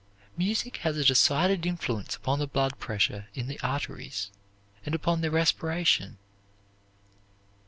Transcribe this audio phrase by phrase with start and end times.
[0.35, 4.31] Music has a decided influence upon the blood pressure in the arteries,
[4.83, 6.17] and upon the respiration.